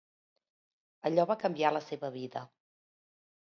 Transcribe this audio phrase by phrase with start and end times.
[1.09, 2.43] Allò va canviar la seva vida.